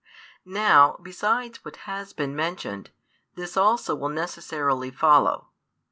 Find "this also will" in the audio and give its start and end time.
3.35-4.09